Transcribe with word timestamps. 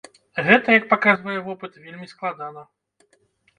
Гэта 0.45 0.67
як 0.77 0.87
паказвае 0.93 1.37
вопыт, 1.49 1.77
вельмі 1.85 2.11
складана. 2.17 2.67